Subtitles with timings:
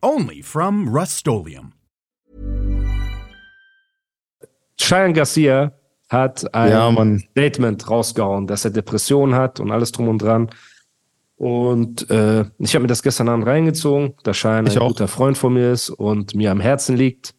[0.00, 1.26] Only from Rust
[4.80, 5.72] Cheyenne Garcia
[6.08, 10.50] hat ein Ja, Statement rausgehauen, dass er Depressionen hat und alles drum und dran.
[11.34, 14.88] Und äh, ich habe mir das gestern Abend reingezogen, da Cheyenne ein auch.
[14.88, 17.34] guter Freund von mir ist und mir am Herzen liegt.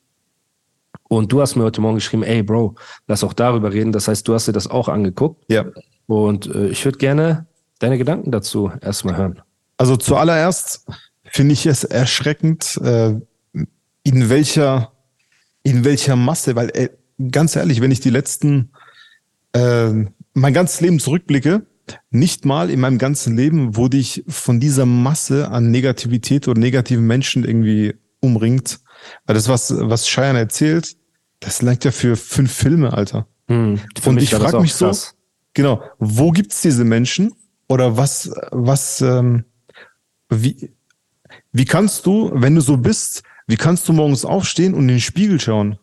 [1.07, 2.75] Und du hast mir heute Morgen geschrieben, ey Bro,
[3.07, 3.93] lass auch darüber reden.
[3.93, 5.45] Das heißt, du hast dir das auch angeguckt.
[5.49, 5.65] Ja.
[6.07, 7.47] Und äh, ich würde gerne
[7.79, 9.41] deine Gedanken dazu erstmal hören.
[9.77, 10.85] Also zuallererst
[11.31, 13.15] finde ich es erschreckend, äh,
[14.03, 14.93] in welcher,
[15.63, 16.89] in welcher Masse, weil äh,
[17.31, 18.71] ganz ehrlich, wenn ich die letzten,
[19.53, 19.91] äh,
[20.33, 21.65] mein ganzes Leben zurückblicke,
[22.11, 27.05] nicht mal in meinem ganzen Leben wurde ich von dieser Masse an Negativität oder negativen
[27.05, 28.79] Menschen irgendwie umringt.
[29.25, 30.95] Weil das, was, was Cheyenne erzählt,
[31.39, 33.27] das langt ja für fünf Filme, Alter.
[33.47, 35.15] Hm, Und ich frage mich so, krass.
[35.53, 37.33] genau, wo gibt's diese Menschen
[37.67, 39.45] oder was, was, ähm,
[40.29, 40.71] wie,
[41.51, 44.99] wie kannst du, wenn du so bist, wie kannst du morgens aufstehen und in den
[44.99, 45.79] Spiegel schauen?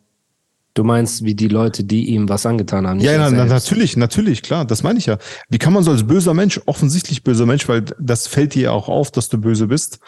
[0.74, 2.98] Du meinst, wie die Leute, die ihm was angetan haben.
[2.98, 5.16] nicht ja, na, natürlich, natürlich, klar, das meine ich ja.
[5.48, 8.70] Wie kann man so als böser Mensch, offensichtlich böser Mensch, weil das fällt dir ja
[8.72, 10.00] auch auf, dass du böse bist,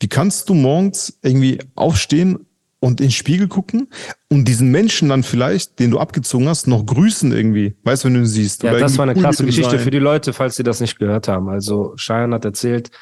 [0.00, 2.46] wie kannst du morgens irgendwie aufstehen
[2.78, 3.88] und in den Spiegel gucken
[4.28, 7.74] und diesen Menschen dann vielleicht, den du abgezogen hast, noch grüßen irgendwie?
[7.82, 8.62] Weißt du, wenn du ihn siehst?
[8.62, 9.80] Ja, das war eine krasse Geschichte sein.
[9.80, 11.48] für die Leute, falls sie das nicht gehört haben.
[11.48, 12.92] Also Cheyenne hat erzählt,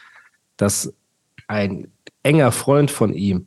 [0.57, 0.95] dass
[1.47, 1.92] ein
[2.23, 3.47] enger Freund von ihm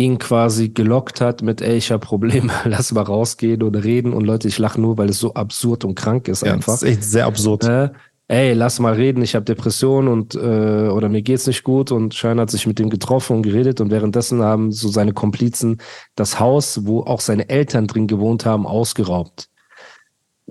[0.00, 4.12] ihn quasi gelockt hat mit, ey, ich habe Probleme, lass mal rausgehen und reden.
[4.12, 6.72] Und Leute, ich lache nur, weil es so absurd und krank ist Ja, einfach.
[6.72, 7.64] das ist echt sehr absurd.
[7.64, 7.92] Ne?
[8.28, 12.14] Ey, lass mal reden, ich habe Depressionen und äh, oder mir geht's nicht gut und
[12.14, 15.78] Schein hat sich mit dem getroffen und geredet und währenddessen haben so seine Komplizen
[16.14, 19.49] das Haus, wo auch seine Eltern drin gewohnt haben, ausgeraubt.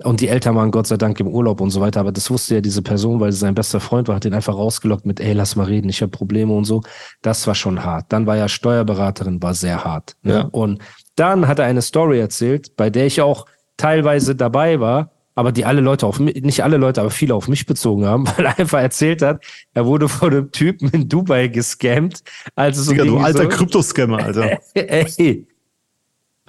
[0.04, 2.56] Und die Eltern waren Gott sei Dank im Urlaub und so weiter, aber das wusste
[2.56, 5.32] ja diese Person, weil sie sein bester Freund war, hat ihn einfach rausgelockt mit, ey,
[5.32, 6.82] lass mal reden, ich habe Probleme und so.
[7.22, 8.06] Das war schon hart.
[8.08, 10.16] Dann war ja Steuerberaterin, war sehr hart.
[10.22, 10.32] Ne?
[10.32, 10.40] Ja.
[10.50, 10.80] Und
[11.16, 13.46] dann hat er eine Story erzählt, bei der ich auch
[13.76, 17.48] teilweise dabei war, aber die alle Leute auf mich, nicht alle Leute, aber viele auf
[17.48, 19.44] mich bezogen haben, weil er einfach erzählt hat,
[19.74, 22.22] er wurde von einem Typen in Dubai gescammt.
[22.54, 24.58] Also so Digga, du ging alter so, Kryptoscammer, Alter.
[24.74, 25.46] Ey,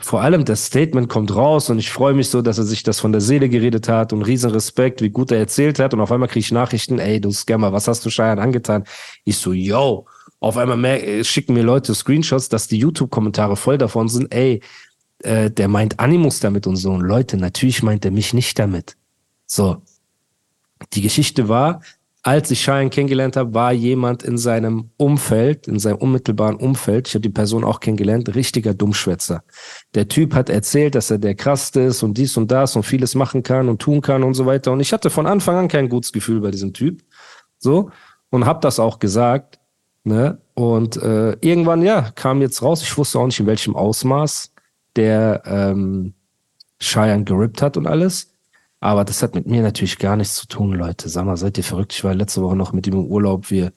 [0.01, 2.99] vor allem das Statement kommt raus und ich freue mich so, dass er sich das
[2.99, 5.93] von der Seele geredet hat und riesen Respekt, wie gut er erzählt hat.
[5.93, 8.83] Und auf einmal kriege ich Nachrichten, ey, du Scammer, was hast du Scheiern angetan?
[9.23, 10.05] Ich so, yo.
[10.39, 14.61] Auf einmal mer- äh, schicken mir Leute Screenshots, dass die YouTube-Kommentare voll davon sind, ey,
[15.19, 16.91] äh, der meint Animus damit und so.
[16.91, 18.95] Und Leute, natürlich meint er mich nicht damit.
[19.45, 19.81] So.
[20.93, 21.81] Die Geschichte war,
[22.23, 27.15] als ich Cheyenne kennengelernt habe, war jemand in seinem Umfeld, in seinem unmittelbaren Umfeld, ich
[27.15, 29.43] habe die Person auch kennengelernt, richtiger Dummschwätzer.
[29.95, 33.15] Der Typ hat erzählt, dass er der krasseste ist und dies und das und vieles
[33.15, 34.71] machen kann und tun kann und so weiter.
[34.71, 37.01] Und ich hatte von Anfang an kein gutes Gefühl bei diesem Typ.
[37.57, 37.89] So.
[38.29, 39.59] Und habe das auch gesagt.
[40.03, 40.37] Ne?
[40.53, 44.53] Und äh, irgendwann, ja, kam jetzt raus, ich wusste auch nicht, in welchem Ausmaß
[44.95, 46.13] der ähm,
[46.79, 48.30] Cheyenne gerippt hat und alles.
[48.83, 51.07] Aber das hat mit mir natürlich gar nichts zu tun, Leute.
[51.07, 51.93] Sag mal, seid ihr verrückt?
[51.93, 53.51] Ich war letzte Woche noch mit ihm im Urlaub.
[53.51, 53.71] Wir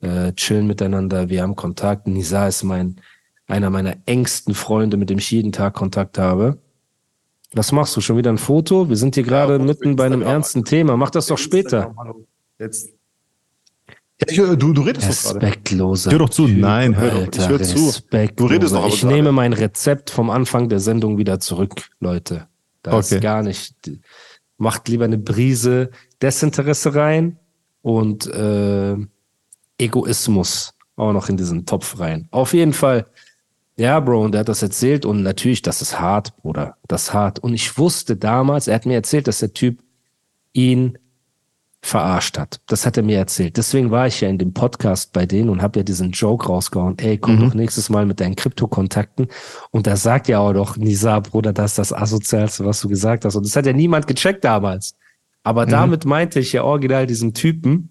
[0.00, 2.06] äh, chillen miteinander, wir haben Kontakt.
[2.08, 3.00] Nisa ist mein
[3.46, 6.58] einer meiner engsten Freunde, mit dem ich jeden Tag Kontakt habe.
[7.54, 8.00] Was machst du?
[8.02, 8.88] Schon wieder ein Foto?
[8.90, 10.96] Wir sind hier gerade mitten bei einem ernsten Thema.
[10.98, 11.94] Mach das doch später.
[12.58, 12.90] Jetzt.
[14.20, 15.46] Ja, ich, höre- du, du redest doch gerade.
[15.46, 16.10] Respektloser.
[16.10, 16.46] Hör doch zu.
[16.46, 17.32] Typ, Nein, hör doch.
[17.32, 17.86] Ich höre zu.
[17.86, 18.48] respektloser.
[18.48, 22.48] Du redest doch Ich nehme mein Rezept vom Anfang der Sendung wieder zurück, Leute.
[22.82, 23.14] Das Okay.
[23.16, 23.74] ist gar nicht.
[24.58, 27.38] Macht lieber eine Brise Desinteresse rein
[27.82, 28.96] und äh,
[29.78, 32.28] Egoismus auch noch in diesen Topf rein.
[32.30, 33.06] Auf jeden Fall.
[33.76, 36.76] Ja, Bro, und er hat das erzählt und natürlich, das ist hart, Bruder.
[36.88, 37.38] Das ist hart.
[37.38, 39.80] Und ich wusste damals, er hat mir erzählt, dass der Typ
[40.52, 40.98] ihn
[41.88, 42.60] verarscht hat.
[42.66, 43.56] Das hat er mir erzählt.
[43.56, 46.98] Deswegen war ich ja in dem Podcast bei denen und habe ja diesen Joke rausgehauen.
[46.98, 49.28] Ey, komm doch nächstes Mal mit deinen Krypto-Kontakten.
[49.70, 53.24] Und da sagt ja auch doch Nisa, Bruder, das ist das Asozialste, was du gesagt
[53.24, 53.36] hast.
[53.36, 54.94] Und das hat ja niemand gecheckt damals.
[55.42, 57.90] Aber damit meinte ich ja original diesen Typen.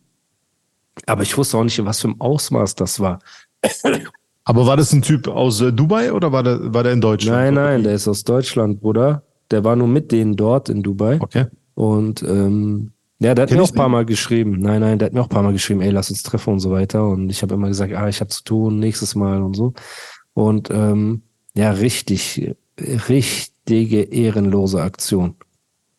[1.05, 3.19] Aber ich wusste auch nicht, in was für ein Ausmaß das war.
[4.43, 7.37] Aber war das ein Typ aus äh, Dubai oder war der, war der in Deutschland?
[7.37, 9.23] Nein, nein, der ist aus Deutschland, Bruder.
[9.51, 11.17] Der war nur mit denen dort in Dubai.
[11.19, 11.47] Okay.
[11.75, 14.59] Und ähm, ja, der hat Kenn mir auch ein paar Mal geschrieben.
[14.59, 16.59] Nein, nein, der hat mir auch ein paar Mal geschrieben, ey, lass uns treffen und
[16.59, 17.07] so weiter.
[17.07, 19.73] Und ich habe immer gesagt, ah, ich habe zu tun, nächstes Mal und so.
[20.33, 21.23] Und ähm,
[21.55, 25.35] ja, richtig, richtige ehrenlose Aktion.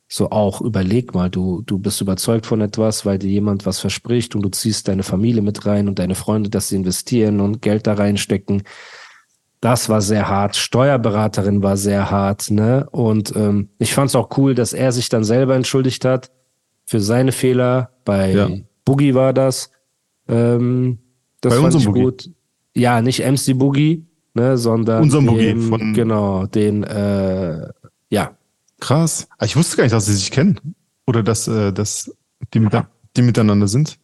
[0.07, 4.37] So auch, überleg mal, du, du bist überzeugt von etwas, weil dir jemand was verspricht
[4.37, 7.89] und du ziehst deine Familie mit rein und deine Freunde, dass sie investieren und Geld
[7.89, 8.63] da reinstecken.
[9.61, 10.55] Das war sehr hart.
[10.55, 12.87] Steuerberaterin war sehr hart, ne?
[12.93, 16.31] Und ähm, ich fand es auch cool, dass er sich dann selber entschuldigt hat
[16.89, 17.91] für seine Fehler.
[18.05, 18.51] Bei ja.
[18.85, 19.71] Boogie war das.
[20.27, 20.99] Ähm,
[21.43, 22.01] das Bei fand ich Boogie.
[22.01, 22.31] gut.
[22.75, 27.69] Ja, nicht MC Boogie, ne, sondern unserem Boogie von genau den äh,
[28.09, 28.39] ja
[28.81, 29.29] Krass.
[29.39, 30.75] Ah, ich wusste gar nicht, dass sie sich kennen.
[31.07, 32.11] Oder dass, äh, dass
[32.55, 32.73] die, mit,
[33.17, 33.99] die miteinander sind.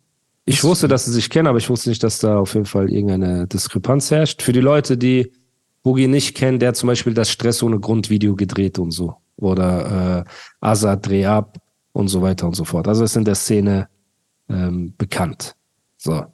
[0.47, 2.91] Ich wusste, dass sie sich kennen, aber ich wusste nicht, dass da auf jeden Fall
[2.91, 4.43] irgendeine Diskrepanz herrscht.
[4.43, 5.33] Für die Leute, die
[5.83, 9.15] Boogie nicht kennen, der zum Beispiel das Stress ohne Grundvideo gedreht und so.
[9.37, 10.31] Oder äh,
[10.61, 11.59] Azad Dreh ab
[11.95, 12.87] und so weiter und so fort.
[12.89, 13.89] Also ist in der Szene
[14.51, 15.55] ähm, bekannt.
[15.97, 16.27] So.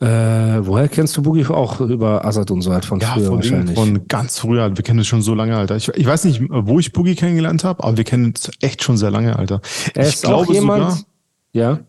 [0.00, 3.36] Äh, woher kennst du Boogie auch über Assad und so halt von ja, früher von
[3.36, 3.78] wahrscheinlich?
[3.78, 4.76] Von ganz früher.
[4.76, 5.76] Wir kennen es schon so lange, Alter.
[5.76, 8.96] Ich, ich weiß nicht, wo ich Boogie kennengelernt habe, aber wir kennen es echt schon
[8.96, 9.60] sehr lange, Alter.
[9.94, 11.06] Er ich ist glaube auch jemand, sogar,
[11.52, 11.80] ja.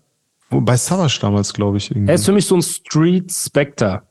[0.49, 1.91] Bei Savage damals, glaube ich.
[1.91, 2.09] Irgendwie.
[2.09, 4.01] Er ist für mich so ein Street Spectre.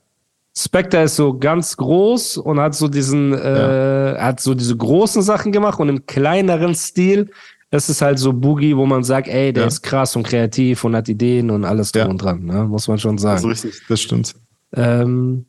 [0.57, 4.15] Spectre ist so ganz groß und hat so diesen, ja.
[4.15, 7.31] äh, hat so diese großen Sachen gemacht und im kleineren Stil
[7.71, 9.69] das ist halt so Boogie, wo man sagt, ey, der ja.
[9.69, 12.09] ist krass und kreativ und hat Ideen und alles drum ja.
[12.09, 12.65] und dran, ne?
[12.65, 13.43] muss man schon sagen.
[13.47, 14.35] Das ist richtig, das stimmt.
[14.75, 15.47] Ähm,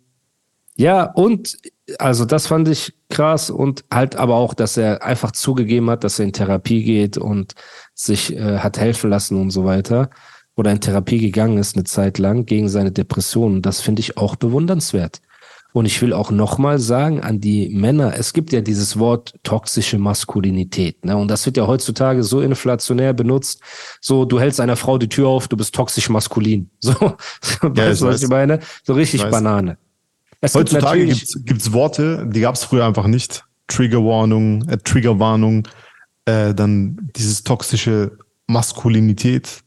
[0.75, 1.57] ja, und
[1.97, 6.19] also das fand ich krass und halt aber auch, dass er einfach zugegeben hat, dass
[6.19, 7.53] er in Therapie geht und
[7.93, 10.09] sich äh, hat helfen lassen und so weiter.
[10.55, 13.61] Oder in Therapie gegangen ist eine Zeit lang gegen seine Depressionen.
[13.61, 15.21] Das finde ich auch bewundernswert.
[15.71, 19.99] Und ich will auch nochmal sagen an die Männer, es gibt ja dieses Wort toxische
[19.99, 21.15] Maskulinität, ne?
[21.15, 23.61] Und das wird ja heutzutage so inflationär benutzt.
[24.01, 26.69] So, du hältst einer Frau die Tür auf, du bist toxisch maskulin.
[26.81, 28.59] So, ja, weißt du, was ich meine?
[28.83, 29.77] So richtig Banane.
[30.41, 33.45] Es heutzutage gibt gibt's Worte, die gab's früher einfach nicht.
[33.67, 35.67] Triggerwarnung, äh, Triggerwarnung,
[36.25, 38.17] äh, dann dieses toxische
[38.47, 39.61] Maskulinität.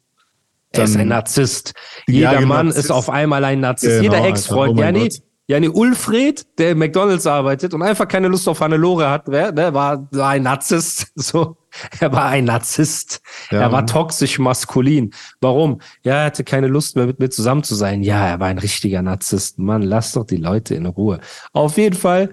[0.73, 1.75] Dann, er ist ein Narzisst.
[2.09, 2.87] Jeder genau, Mann Narzisst.
[2.87, 4.01] ist auf einmal ein Narzisst.
[4.01, 5.11] Genau, Jeder Ex-Freund, oh ja, nee,
[5.53, 9.75] Jani Ulfred, der in McDonalds arbeitet und einfach keine Lust auf Hannelore hat, wer, ne,
[9.75, 11.13] war, war ein Narzisst.
[11.15, 11.59] So,
[12.01, 13.21] er war ein Narzisst.
[13.51, 13.61] Ja.
[13.61, 15.13] Er war toxisch maskulin.
[15.43, 15.83] Warum?
[16.05, 18.03] Ja, er hatte keine Lust mehr mit mir zusammen zu sein.
[18.03, 19.59] Ja, er war ein richtiger Narzisst.
[19.59, 21.21] Mann, lass doch die Leute in Ruhe.
[21.53, 22.31] Auf jeden Fall.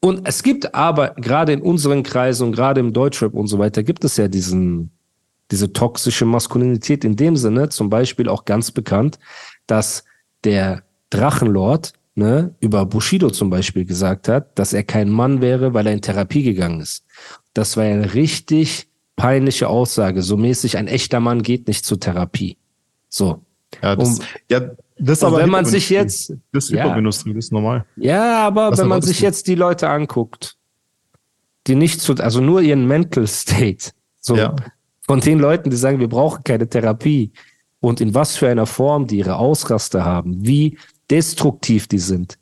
[0.00, 3.82] Und es gibt aber gerade in unseren Kreisen und gerade im Deutschrap und so weiter
[3.82, 4.90] gibt es ja diesen,
[5.50, 9.18] diese toxische Maskulinität in dem Sinne, zum Beispiel auch ganz bekannt,
[9.66, 10.04] dass
[10.44, 15.86] der Drachenlord ne, über Bushido zum Beispiel gesagt hat, dass er kein Mann wäre, weil
[15.86, 17.04] er in Therapie gegangen ist.
[17.54, 20.22] Das war eine richtig peinliche Aussage.
[20.22, 22.56] So mäßig, ein echter Mann geht nicht zur Therapie.
[23.08, 23.42] So.
[23.82, 26.32] Ja, das, und, ja, das aber wenn man sich jetzt.
[26.52, 27.84] Das ist ja, das ist normal.
[27.96, 30.56] Ja, aber das wenn man sich jetzt die Leute anguckt,
[31.66, 33.90] die nicht zu, also nur ihren Mental State,
[34.20, 34.54] so, ja.
[35.02, 37.32] von den Leuten, die sagen, wir brauchen keine Therapie
[37.80, 40.78] und in was für einer Form die ihre Ausraste haben, wie
[41.10, 42.38] destruktiv die sind,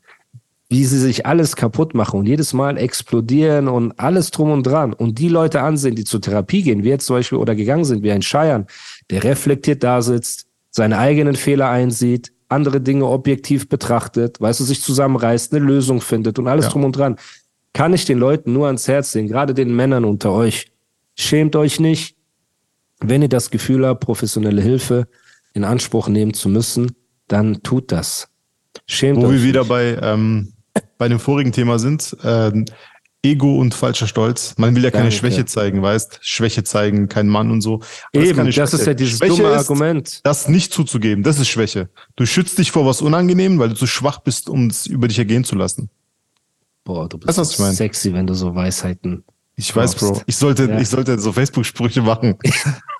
[0.69, 4.93] wie sie sich alles kaputt machen und jedes Mal explodieren und alles drum und dran
[4.93, 8.02] und die Leute ansehen, die zur Therapie gehen, wie jetzt zum Beispiel oder gegangen sind,
[8.02, 8.66] wie ein Scheiern,
[9.11, 14.82] der reflektiert da sitzt, seine eigenen Fehler einsieht, andere Dinge objektiv betrachtet, weißt du, sich
[14.82, 16.70] zusammenreißt, eine Lösung findet und alles ja.
[16.72, 17.17] drum und dran,
[17.72, 20.72] kann ich den Leuten nur ans Herz legen, gerade den Männern unter euch.
[21.17, 22.17] Schämt euch nicht,
[23.00, 25.08] wenn ihr das Gefühl habt, professionelle Hilfe
[25.53, 26.93] in Anspruch nehmen zu müssen,
[27.29, 28.29] dann tut das.
[28.86, 29.69] Schämt Wo wir wieder nicht.
[29.69, 30.52] bei, ähm,
[30.98, 32.16] bei dem vorigen Thema sind.
[32.24, 32.66] Ähm,
[33.24, 34.54] Ego und falscher Stolz.
[34.58, 35.16] Man will ja keine Danke.
[35.16, 36.19] Schwäche zeigen, weißt?
[36.20, 37.81] Schwäche zeigen, kein Mann und so.
[38.14, 40.20] Aber Eben, das, das ist ja dieses Schwäche dumme Argument.
[40.24, 41.88] das nicht zuzugeben, das ist Schwäche.
[42.16, 45.19] Du schützt dich vor was Unangenehm, weil du zu schwach bist, um es über dich
[45.19, 45.88] ergehen zu lassen.
[46.84, 49.24] Boah, du bist weißt, so sexy, wenn du so Weisheiten.
[49.56, 50.02] Ich brauchst.
[50.02, 50.22] weiß, Bro.
[50.26, 50.78] Ich sollte, ja.
[50.78, 52.36] ich sollte so Facebook-Sprüche machen.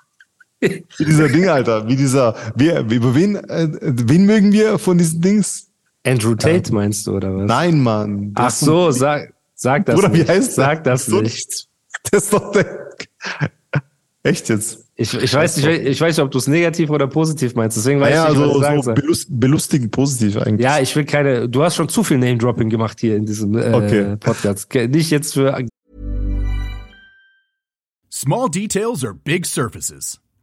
[0.61, 1.87] wie dieser Ding, Alter.
[1.87, 5.69] Wie dieser, wer, über wen, äh, wen mögen wir von diesen Dings?
[6.05, 7.47] Andrew Tate meinst du, oder was?
[7.47, 8.31] Nein, Mann.
[8.35, 10.27] Ach so, sag, sag das Bruder, nicht.
[10.27, 10.55] wie heißt das?
[10.55, 11.67] Sag das, das nicht.
[12.11, 12.89] Das ist doch der,
[14.25, 14.87] Echt jetzt?
[14.95, 17.77] Ich, ich weiß nicht, ich weiß nicht, ob du es negativ oder positiv meinst.
[17.77, 20.63] Deswegen weiß ja, ich nicht, was so, ich sagen so belust, belustigend positiv eigentlich.
[20.63, 21.47] Ja, ich will keine.
[21.47, 24.15] Du hast schon zu viel Name Dropping gemacht hier in diesem äh, okay.
[24.19, 24.73] Podcast.
[24.73, 25.63] Nicht jetzt für.
[28.11, 30.19] Small details are big surfaces.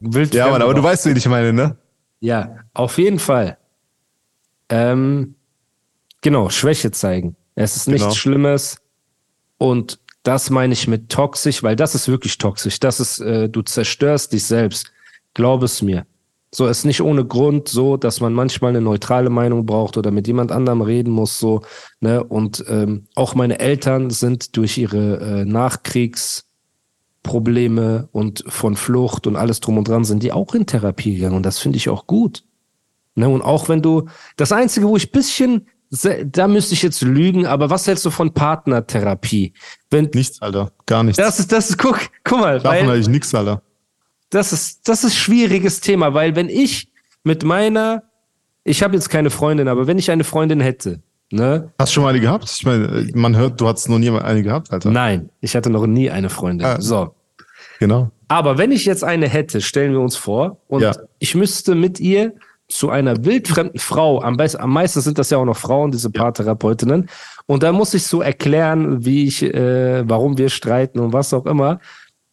[0.00, 1.76] Wild ja, Mann, aber du weißt, wen ich meine, ne?
[2.20, 3.58] Ja, auf jeden Fall.
[4.68, 5.34] Ähm,
[6.20, 7.36] genau, Schwäche zeigen.
[7.54, 8.14] Es ist nichts genau.
[8.14, 8.78] Schlimmes.
[9.58, 12.78] Und das meine ich mit toxisch, weil das ist wirklich toxisch.
[12.80, 14.92] Das ist, äh, du zerstörst dich selbst.
[15.34, 16.06] Glaub es mir.
[16.50, 20.26] So ist nicht ohne Grund so, dass man manchmal eine neutrale Meinung braucht oder mit
[20.26, 21.38] jemand anderem reden muss.
[21.38, 21.62] So,
[22.00, 22.24] ne?
[22.24, 25.44] Und ähm, auch meine Eltern sind durch ihre äh,
[27.24, 31.36] Nachkriegsprobleme und von Flucht und alles drum und dran sind die auch in Therapie gegangen.
[31.36, 32.44] Und das finde ich auch gut.
[33.14, 33.28] Ne?
[33.28, 34.06] Und auch wenn du,
[34.36, 38.32] das Einzige, wo ich bisschen, da müsste ich jetzt lügen, aber was hältst du von
[38.32, 39.52] Partnertherapie?
[39.90, 40.72] Wenn, nichts, Alter.
[40.86, 41.16] Gar nichts.
[41.16, 42.60] Das ist, das ist, guck, guck mal.
[42.60, 43.62] Davon weil, ich nichts, Alter
[44.30, 46.92] das ist, das ist schwieriges Thema, weil wenn ich
[47.24, 48.02] mit meiner,
[48.64, 51.70] ich habe jetzt keine Freundin, aber wenn ich eine Freundin hätte, ne?
[51.78, 52.50] Hast du schon mal eine gehabt?
[52.50, 54.90] Ich meine, man hört, du hattest noch nie eine gehabt, Alter.
[54.90, 56.66] Nein, ich hatte noch nie eine Freundin.
[56.66, 57.14] Ah, so.
[57.78, 58.10] Genau.
[58.28, 60.92] Aber wenn ich jetzt eine hätte, stellen wir uns vor, und ja.
[61.18, 62.34] ich müsste mit ihr
[62.68, 66.10] zu einer wildfremden Frau, am, besten, am meisten sind das ja auch noch Frauen, diese
[66.10, 67.08] Paartherapeutinnen,
[67.46, 71.46] und da muss ich so erklären, wie ich, äh, warum wir streiten und was auch
[71.46, 71.80] immer.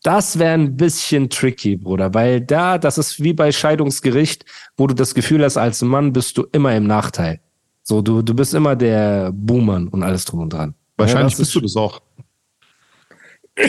[0.04, 4.46] Das wäre ein bisschen tricky, Bruder, weil da, das ist wie bei Scheidungsgericht,
[4.78, 7.40] wo du das Gefühl hast, als Mann bist du immer im Nachteil.
[7.88, 10.74] So, du, du bist immer der Boomer und alles drum und dran.
[10.98, 12.02] Wahrscheinlich ja, bist du das auch.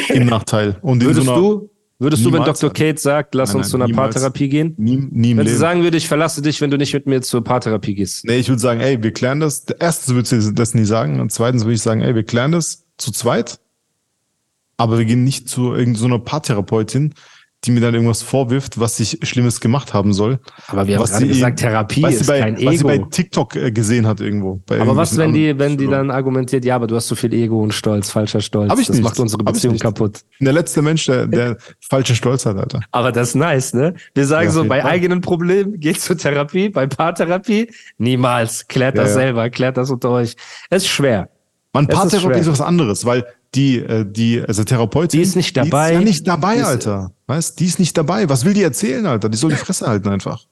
[0.09, 0.79] Im Nachteil.
[0.81, 2.73] Und würdest so du, würdest du, wenn Dr.
[2.73, 4.75] Kate sagt, lass nein, uns nein, zu einer niemals, Paartherapie gehen?
[4.79, 5.49] Nie, nie im wenn Leben.
[5.49, 8.25] sie sagen würde, ich verlasse dich, wenn du nicht mit mir zur Paartherapie gehst.
[8.25, 9.67] Nee, ich würde sagen, ey, wir klären das.
[9.79, 11.21] Erstens würde sie das nie sagen.
[11.21, 13.61] Und zweitens würde ich sagen, ey, wir klären das zu zweit
[14.77, 17.15] aber wir gehen nicht zu irgendeiner so Paartherapeutin,
[17.67, 20.39] die mir dann irgendwas vorwirft, was ich Schlimmes gemacht haben soll.
[20.69, 22.71] Aber wir haben gerade gesagt, Therapie ist bei, kein Ego.
[22.71, 24.61] Was sie bei TikTok äh, gesehen hat irgendwo.
[24.69, 27.61] aber was, wenn die, wenn die dann argumentiert, ja, aber du hast so viel Ego
[27.61, 28.71] und Stolz, falscher Stolz.
[28.71, 29.05] Hab ich das nicht.
[29.05, 30.21] macht unsere Beziehung kaputt.
[30.41, 32.81] Der letzte Mensch, der, der falsche Stolz hat, Alter.
[32.93, 33.95] Aber das ist nice, ne?
[34.15, 34.91] Wir sagen ja, so, bei Fall.
[34.93, 38.69] eigenen Problemen geht zur Therapie, bei Paartherapie niemals.
[38.69, 40.37] Klärt das ja, selber, klärt das unter euch.
[40.71, 41.29] Es ist schwer.
[41.73, 45.19] Man, Paartherapie ist, ist was anderes, weil die, äh, die, also Therapeutin.
[45.19, 45.89] Die ist nicht dabei.
[45.89, 47.11] Die ist ja nicht dabei, Alter.
[47.27, 48.29] Weißt, die ist nicht dabei.
[48.29, 49.29] Was will die erzählen, Alter?
[49.29, 50.45] Die soll die Fresse halten einfach.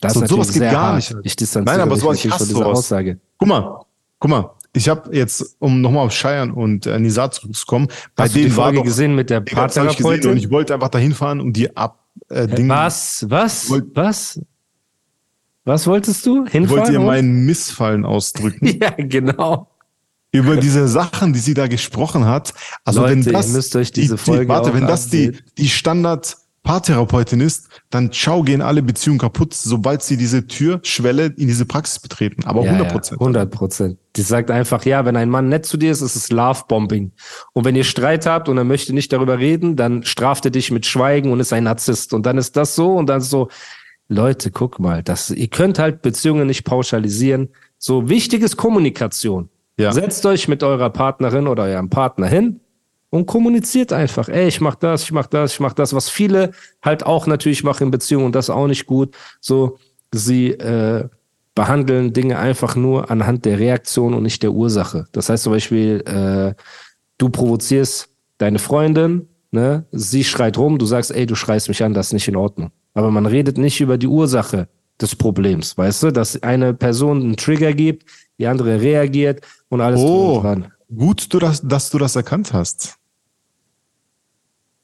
[0.00, 0.96] Das so, ist sowas geht gar hart.
[0.96, 1.16] nicht.
[1.22, 2.78] Ich distanziere Nein, aber sowas ich hasse diese sowas.
[2.78, 3.20] Aussage.
[3.38, 3.80] Guck mal,
[4.18, 4.50] guck mal.
[4.76, 7.86] Ich habe jetzt, um nochmal auf Scheiern und äh, Nisa zurückzukommen,
[8.16, 10.74] bei Hast denen du die Folge war doch, gesehen mit der Paartherapeutin und ich wollte
[10.74, 12.70] einfach dahin fahren und die ab äh, Dinge.
[12.70, 13.24] Was?
[13.28, 13.70] Was?
[13.94, 14.40] Was?
[15.64, 16.44] Was wolltest du?
[16.44, 16.64] Hinfahren?
[16.64, 18.66] Ich wollte ihr meinen Missfallen ausdrücken.
[18.80, 19.68] ja, genau
[20.34, 22.54] über diese Sachen, die sie da gesprochen hat.
[22.84, 25.68] Also Leute, wenn das, müsst euch diese die, Folge die, warte, wenn das die, die
[25.68, 31.66] Standard Paartherapeutin ist, dann ciao gehen alle Beziehungen kaputt, sobald sie diese Türschwelle in diese
[31.66, 32.42] Praxis betreten.
[32.46, 33.20] Aber ja, 100 Prozent.
[33.20, 33.98] Ja, 100 Prozent.
[34.16, 37.12] Die sagt einfach, ja, wenn ein Mann nett zu dir ist, ist es Love-Bombing.
[37.52, 40.70] Und wenn ihr Streit habt und er möchte nicht darüber reden, dann straft er dich
[40.70, 42.14] mit Schweigen und ist ein Narzisst.
[42.14, 43.50] Und dann ist das so und dann ist so,
[44.08, 47.50] Leute, guck mal, das, ihr könnt halt Beziehungen nicht pauschalisieren.
[47.78, 49.50] So wichtig ist Kommunikation.
[49.78, 49.92] Ja.
[49.92, 52.60] Setzt euch mit eurer Partnerin oder eurem Partner hin
[53.10, 54.28] und kommuniziert einfach.
[54.28, 56.52] Ey, ich mach das, ich mach das, ich mach das, was viele
[56.82, 59.16] halt auch natürlich machen in Beziehungen und das auch nicht gut.
[59.40, 59.78] So,
[60.12, 61.08] sie äh,
[61.54, 65.06] behandeln Dinge einfach nur anhand der Reaktion und nicht der Ursache.
[65.12, 66.60] Das heißt zum Beispiel, äh,
[67.18, 69.86] du provozierst deine Freundin, ne?
[69.92, 72.70] sie schreit rum, du sagst, ey, du schreist mich an, das ist nicht in Ordnung.
[72.94, 74.68] Aber man redet nicht über die Ursache
[75.00, 78.04] des Problems, weißt du, dass eine Person einen Trigger gibt,
[78.38, 80.72] die andere reagiert und alles oh, dran.
[80.94, 82.96] Gut, du das, dass du das erkannt hast.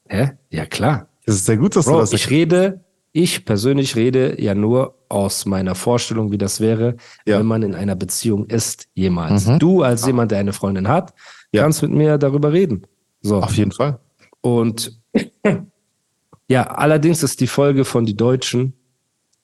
[0.07, 0.31] Hä?
[0.49, 1.07] Ja, klar.
[1.25, 4.95] Es ist sehr gut, dass Bro, du das Ich rede, ich persönlich rede ja nur
[5.07, 7.39] aus meiner Vorstellung, wie das wäre, ja.
[7.39, 9.47] wenn man in einer Beziehung ist, jemals.
[9.47, 9.59] Mhm.
[9.59, 11.13] Du als jemand, der eine Freundin hat,
[11.53, 11.63] ja.
[11.63, 12.85] kannst mit mir darüber reden.
[13.21, 13.41] So.
[13.41, 13.99] Auf jeden Fall.
[14.41, 14.99] Und
[16.47, 18.73] ja, allerdings ist die Folge von die Deutschen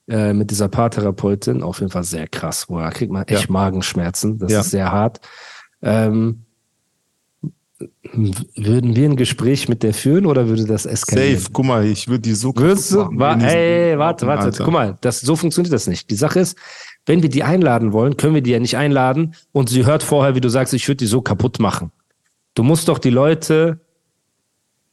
[0.07, 2.65] äh, mit dieser Paartherapeutin auf jeden Fall sehr krass.
[2.69, 3.51] Wo da kriegt man echt ja.
[3.51, 4.37] Magenschmerzen.
[4.37, 4.59] Das ja.
[4.61, 5.19] ist sehr hart.
[5.81, 6.43] Ähm,
[8.55, 11.37] Würden wir ein Gespräch mit der führen oder würde das eskalieren?
[11.37, 13.03] Safe, guck mal, ich würde die so Würdest du?
[13.11, 14.45] machen, Wa ey, warte, warte.
[14.45, 14.63] Alter.
[14.63, 16.09] Guck mal, das, so funktioniert das nicht.
[16.09, 16.57] Die Sache ist,
[17.05, 20.33] wenn wir die einladen wollen, können wir die ja nicht einladen und sie hört vorher,
[20.33, 21.91] wie du sagst, ich würde die so kaputt machen.
[22.55, 23.79] Du musst doch die Leute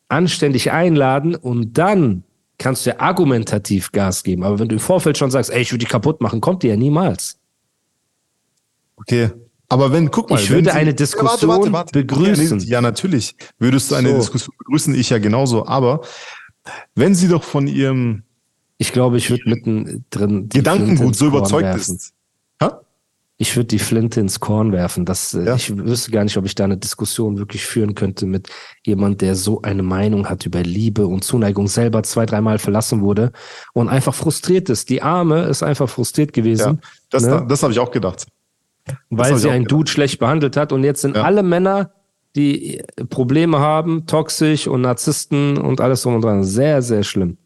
[0.09, 2.25] anständig einladen und dann
[2.59, 4.45] kannst du ja argumentativ Gas geben.
[4.45, 6.69] Aber wenn du im Vorfeld schon sagst, ey, ich würde die kaputt machen, kommt die
[6.69, 7.39] ja niemals.
[8.97, 9.31] Okay.
[9.69, 10.39] Aber wenn, guck mal.
[10.41, 12.61] Ich würde sie- eine Diskussion begrüßen.
[12.61, 14.17] Ja, natürlich würdest du eine So.
[14.19, 15.67] Diskussion begrüßen, ich ja genauso.
[15.67, 16.03] Aber
[16.95, 18.23] wenn sie doch von ihrem
[18.79, 21.97] Ich glaube, ich würde mitten drin die Flinte Gedankengut so überzeugt werfen.
[21.97, 22.13] ist.
[22.63, 22.81] Ha?
[23.37, 25.05] Ich würde die Flinte ins Korn werfen.
[25.05, 25.55] Das, äh, Ja.
[25.57, 28.49] Ich wüsste gar nicht, ob ich da eine Diskussion wirklich führen könnte mit
[28.85, 33.33] jemand, der so eine Meinung hat über Liebe und Zuneigung, selber zwei, dreimal verlassen wurde
[33.73, 34.89] und einfach frustriert ist.
[34.89, 37.45] Die Arme ist einfach frustriert Ja, gewesen, das, Ne?
[37.49, 38.27] das habe ich auch gedacht.
[39.11, 39.73] weil sie einen gedacht.
[39.81, 40.71] Dude schlecht behandelt hat.
[40.73, 41.23] Und jetzt sind Ja.
[41.23, 41.91] alle Männer,
[42.37, 46.45] die Probleme haben, toxisch und Narzissten und alles drum und dran.
[46.45, 47.39] Sehr, sehr schlimm.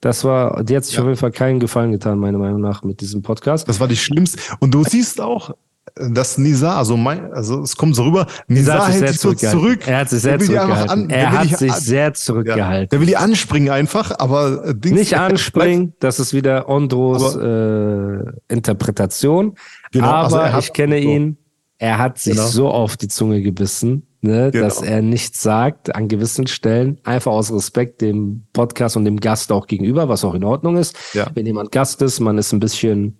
[0.00, 1.00] Das war, die hat sich Ja.
[1.02, 3.68] auf jeden Fall keinen Gefallen getan, meiner Meinung nach, mit diesem Podcast.
[3.68, 4.38] Das war die schlimmste.
[4.60, 5.54] Und du siehst auch,
[5.96, 9.08] dass Nisa, also mein, also es kommt so rüber, Nisa Nisa hat sich hält sehr
[9.12, 9.60] sich so zurückgehalten.
[9.60, 9.88] zurück.
[9.88, 10.90] Er hat sich sehr zurückgehalten.
[10.90, 12.88] an- er will hat sich an- sehr Ja, zurückgehalten.
[12.90, 18.22] der will die anspringen einfach, aber äh, Dings, Nicht anspringen, das ist wieder Ondros äh,
[18.48, 19.54] Interpretation.
[19.92, 21.08] Genau, aber also hat- ich kenne so.
[21.08, 21.36] ihn,
[21.78, 22.46] er hat sich Genau.
[22.46, 24.64] so auf die Zunge gebissen, ne, Genau.
[24.64, 29.52] dass er nichts sagt an gewissen Stellen, einfach aus Respekt dem Podcast und dem Gast
[29.52, 30.96] auch gegenüber, was auch in Ordnung ist.
[31.14, 31.26] Ja.
[31.34, 33.18] Wenn jemand Gast ist, man ist ein bisschen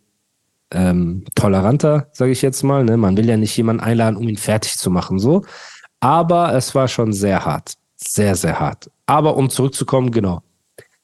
[0.72, 2.84] ähm, toleranter, sage ich jetzt mal.
[2.84, 2.96] Ne?
[2.96, 5.42] Man will ja nicht jemanden einladen, um ihn fertig zu machen, so.
[6.00, 8.90] Aber es war schon sehr hart, sehr, sehr hart.
[9.06, 10.42] Aber um zurückzukommen, genau.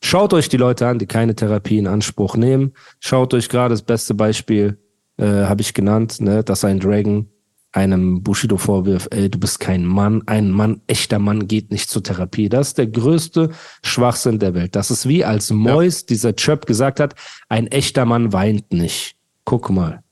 [0.02, 2.72] Schaut euch die Leute an, die keine Therapie in Anspruch nehmen.
[3.00, 4.78] Schaut euch gerade das beste Beispiel,
[5.18, 7.28] äh, habe ich genannt, ne, dass ein Dragon
[7.76, 12.02] einem Bushido vorwirft, ey, du bist kein Mann, ein Mann, echter Mann geht nicht zur
[12.02, 12.49] Therapie.
[12.49, 13.50] Das ist der größte
[13.83, 14.75] Schwachsinn der Welt.
[14.75, 17.14] Das ist wie als Mois, dieser Chöp gesagt hat,
[17.50, 19.16] ein echter Mann weint nicht.
[19.45, 20.02] Guck mal.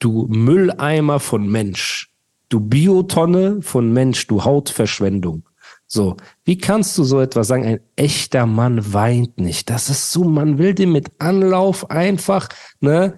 [0.00, 2.10] Du Mülleimer von Mensch.
[2.48, 5.44] Du Biotonne von Mensch, du Hautverschwendung.
[5.86, 7.64] So, wie kannst du so etwas sagen?
[7.64, 9.70] Ein echter Mann weint nicht.
[9.70, 12.48] Das ist so, man will den mit Anlauf einfach,
[12.80, 13.16] ne?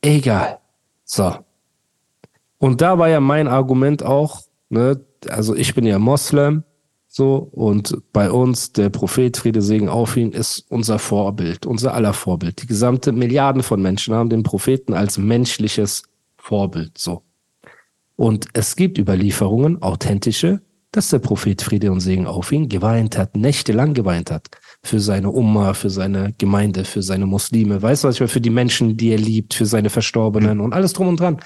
[0.00, 0.60] Egal.
[1.04, 1.44] So.
[2.62, 5.04] Und da war ja mein Argument auch, ne?
[5.28, 6.62] Also ich bin ja Moslem,
[7.08, 12.12] so, und bei uns, der Prophet, Friede, Segen auf ihn, ist unser Vorbild, unser aller
[12.12, 12.62] Vorbild.
[12.62, 16.04] Die gesamte Milliarden von Menschen haben den Propheten als menschliches
[16.36, 17.22] Vorbild, so.
[18.14, 23.34] Und es gibt Überlieferungen, authentische, dass der Prophet Friede und Segen auf ihn geweint hat,
[23.34, 24.50] nächtelang geweint hat.
[24.84, 27.82] Für seine Umma, für seine Gemeinde, für seine Muslime.
[27.82, 28.28] Weißt du, was ich meine?
[28.28, 31.38] Für die Menschen, die er liebt, für seine Verstorbenen und alles drum und dran.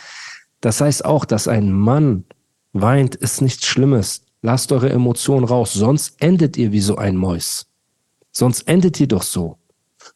[0.60, 2.24] Das heißt auch, dass ein Mann
[2.72, 4.22] weint, ist nichts Schlimmes.
[4.42, 7.66] Lasst eure Emotionen raus, sonst endet ihr wie so ein Mäus.
[8.32, 9.58] Sonst endet ihr doch so.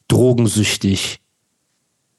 [0.08, 1.20] Drogensüchtig.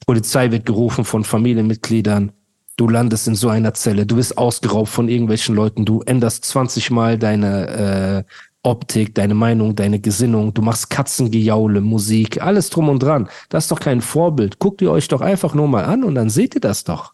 [0.05, 2.31] Polizei wird gerufen von Familienmitgliedern.
[2.75, 4.05] Du landest in so einer Zelle.
[4.05, 5.86] Du wirst ausgeraubt von irgendwelchen Leuten.
[5.86, 10.53] Du änderst 20 Mal deine äh, Optik, deine Meinung, deine Gesinnung.
[10.53, 13.29] Du machst Katzengejaule, Musik, alles drum und dran.
[13.49, 14.60] Das ist doch kein Vorbild.
[14.60, 17.13] Guckt ihr euch doch einfach nur mal an und dann seht ihr das doch.